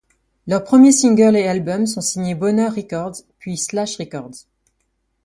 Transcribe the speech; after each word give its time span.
Leurs 0.47 0.63
premiers 0.63 0.93
singles 0.93 1.35
et 1.37 1.45
albums 1.45 1.85
sont 1.85 2.01
signés 2.01 2.33
Boner 2.33 2.69
Records 2.69 3.17
puis 3.37 3.55
Slash 3.55 3.97
Records. 3.97 4.47